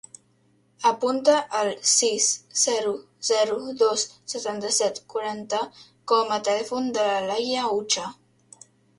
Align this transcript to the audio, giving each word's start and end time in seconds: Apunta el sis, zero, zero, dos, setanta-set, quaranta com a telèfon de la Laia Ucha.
Apunta 0.91 1.33
el 1.57 1.67
sis, 1.89 2.29
zero, 2.61 2.93
zero, 3.29 3.57
dos, 3.81 4.05
setanta-set, 4.33 4.97
quaranta 5.15 5.59
com 6.13 6.33
a 6.37 6.39
telèfon 6.49 6.89
de 6.97 7.05
la 7.09 7.21
Laia 7.27 7.67
Ucha. 7.77 8.07